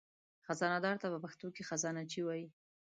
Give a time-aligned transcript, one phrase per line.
[0.45, 2.47] خزانهدار ته په پښتو کې خزانهچي وایي.